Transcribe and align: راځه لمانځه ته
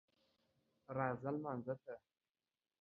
راځه 0.95 1.29
لمانځه 1.35 1.73
ته 1.83 1.93